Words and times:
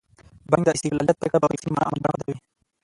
د 0.45 0.47
بانک 0.51 0.63
د 0.65 0.69
استقلالیت 0.77 1.17
پرېکړه 1.19 1.39
به 1.41 1.47
په 1.49 1.51
رښتینې 1.53 1.71
معنا 1.73 1.87
عملي 1.87 1.99
بڼه 2.01 2.13
پیدا 2.17 2.23
کوي. 2.25 2.35